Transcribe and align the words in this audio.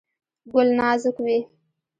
ګل 0.51 0.69
نازک 0.79 1.15
وي. 1.25 1.39